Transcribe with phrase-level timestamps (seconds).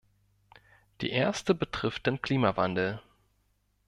[1.01, 3.03] Die erste betrifft den Klimawandel.